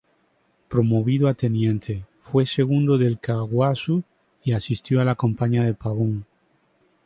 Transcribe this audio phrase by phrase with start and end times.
[0.67, 4.01] Promovido a teniente, fue segundo del "Caaguazú"
[4.43, 6.25] y asistió a la campaña de Pavón.